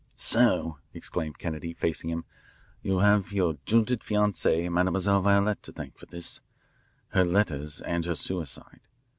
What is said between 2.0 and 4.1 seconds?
him, "you have your jilted